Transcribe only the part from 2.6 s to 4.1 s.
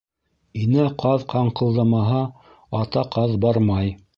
ата ҡаҙ бармай.